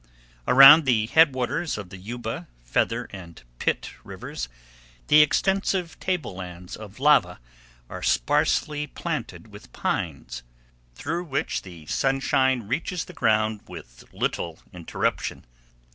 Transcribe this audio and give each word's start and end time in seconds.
Around 0.47 0.85
the 0.85 1.05
head 1.05 1.35
waters 1.35 1.77
of 1.77 1.89
the 1.89 1.97
Yuba, 1.97 2.47
Feather, 2.63 3.07
and 3.11 3.39
Pitt 3.59 3.91
rivers, 4.03 4.49
the 5.09 5.21
extensive 5.21 5.99
tablelands 5.99 6.75
of 6.75 6.97
lava 6.97 7.39
are 7.87 8.01
sparsely 8.01 8.87
planted 8.87 9.49
with 9.49 9.71
pines, 9.73 10.41
through 10.95 11.25
which 11.25 11.61
the 11.61 11.85
sunshine 11.85 12.63
reaches 12.67 13.05
the 13.05 13.13
ground 13.13 13.61
with 13.67 14.03
little 14.11 14.57
interruption. 14.73 15.45